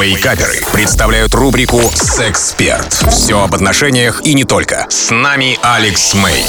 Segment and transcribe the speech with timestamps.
[0.00, 2.92] Вейкаперы представляют рубрику «Сексперт».
[3.10, 4.86] Все об отношениях и не только.
[4.88, 6.44] С нами Алекс Мэй.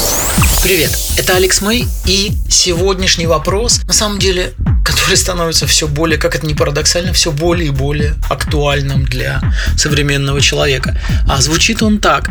[0.63, 4.53] Привет, это Алекс Мэй, и сегодняшний вопрос, на самом деле,
[4.89, 9.39] который становится все более, как это не парадоксально, все более и более актуальным для
[9.77, 10.99] современного человека.
[11.27, 12.29] А звучит он так.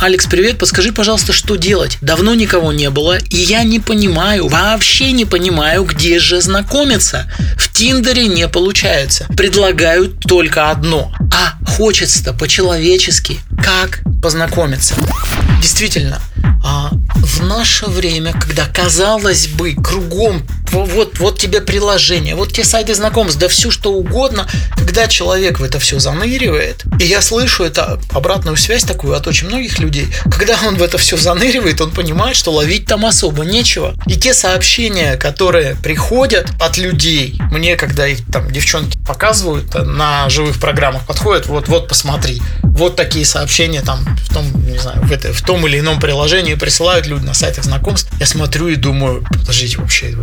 [0.00, 1.98] Алекс, привет, подскажи, пожалуйста, что делать?
[2.00, 7.30] Давно никого не было, и я не понимаю, вообще не понимаю, где же знакомиться.
[7.56, 9.26] В Тиндере не получается.
[9.36, 11.12] Предлагают только одно.
[11.32, 13.40] А хочется-то по-человечески.
[13.62, 14.94] Как познакомиться?
[15.60, 16.20] Действительно,
[16.64, 22.94] а в наше время, когда казалось бы кругом вот, вот тебе приложение, вот те сайты
[22.94, 28.00] знакомств, да все что угодно, когда человек в это все заныривает, и я слышу это
[28.10, 32.36] обратную связь такую от очень многих людей, когда он в это все заныривает, он понимает,
[32.36, 33.94] что ловить там особо нечего.
[34.06, 40.58] И те сообщения, которые приходят от людей, мне, когда их там девчонки показывают на живых
[40.60, 45.32] программах, подходят, вот, вот посмотри, вот такие сообщения там в том, не знаю, в, это,
[45.32, 48.10] в том или ином приложении присылают люди на сайтах знакомств.
[48.18, 50.16] Я смотрю и думаю, подождите, вообще,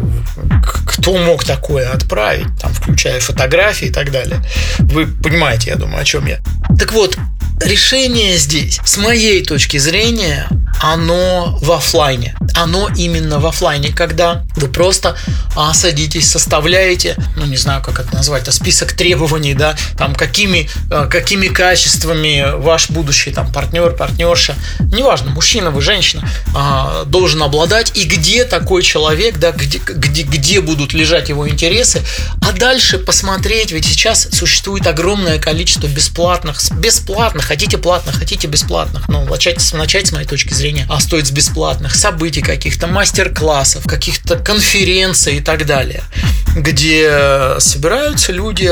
[0.85, 4.41] кто мог такое отправить, там, включая фотографии и так далее.
[4.79, 6.39] Вы понимаете, я думаю, о чем я.
[6.77, 7.17] Так вот,
[7.61, 10.47] решение здесь, с моей точки зрения,
[10.81, 12.35] оно в офлайне.
[12.53, 15.15] Оно именно в офлайне, когда вы просто
[15.55, 20.69] а, садитесь, составляете, ну не знаю, как это назвать, это список требований, да, там какими,
[20.91, 27.91] а, какими качествами ваш будущий там партнер, партнерша, неважно, мужчина вы, женщина, а, должен обладать
[27.95, 32.01] и где такой человек, да, где, где, где будут лежать его интересы,
[32.41, 39.25] а дальше посмотреть, ведь сейчас существует огромное количество бесплатных, бесплатных, хотите платных, хотите бесплатных, ну,
[39.25, 45.37] начать, начать с моей точки зрения а стоит с бесплатных событий, каких-то мастер-классов, каких-то конференций
[45.37, 46.03] и так далее,
[46.55, 48.69] где собираются люди,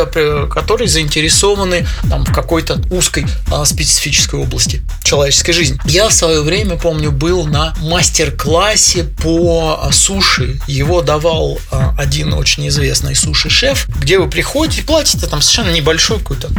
[0.52, 5.80] которые заинтересованы там, в какой-то узкой а, специфической области человеческой жизни.
[5.86, 10.60] Я в свое время, помню, был на мастер-классе по а, суши.
[10.68, 16.50] Его давал а, один очень известный суши-шеф, где вы приходите, платите там совершенно небольшую какую-то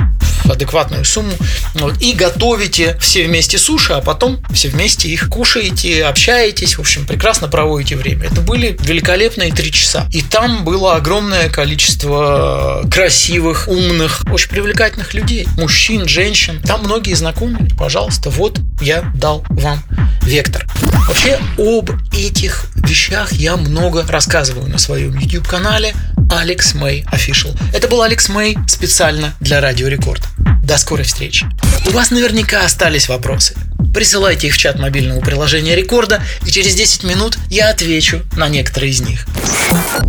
[0.50, 1.34] адекватную сумму
[1.74, 7.06] вот, и готовите все вместе суши, а потом все вместе их кушаете, общаетесь, в общем,
[7.06, 8.26] прекрасно проводите время.
[8.26, 10.08] Это были великолепные три часа.
[10.12, 15.46] И там было огромное количество красивых, умных, очень привлекательных людей.
[15.56, 16.60] Мужчин, женщин.
[16.62, 17.68] Там многие знакомые.
[17.76, 19.82] Пожалуйста, вот я дал вам
[20.22, 20.66] вектор.
[21.08, 25.94] Вообще об этих вещах я много рассказываю на своем YouTube-канале
[26.30, 27.56] Алекс Мэй Official.
[27.72, 30.22] Это был Алекс Мэй специально для Радио Рекорд.
[30.66, 31.46] До скорой встречи.
[31.86, 33.54] У вас наверняка остались вопросы.
[33.94, 38.90] Присылайте их в чат мобильного приложения Рекорда, и через 10 минут я отвечу на некоторые
[38.90, 39.26] из них.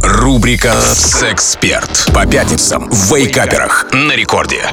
[0.01, 4.63] Рубрика «Сексперт» по пятницам в Вейкаперах на Рекорде.